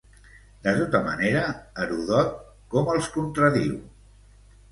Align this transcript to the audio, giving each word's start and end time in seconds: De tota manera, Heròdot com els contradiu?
De 0.67 0.71
tota 0.77 1.01
manera, 1.07 1.43
Heròdot 1.83 2.33
com 2.73 2.89
els 2.95 3.11
contradiu? 3.19 3.77